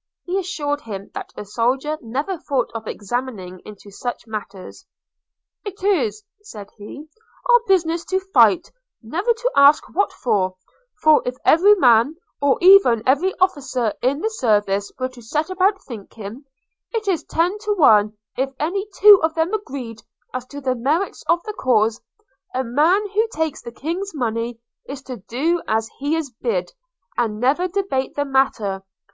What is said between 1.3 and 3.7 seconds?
a soldier never thought of examining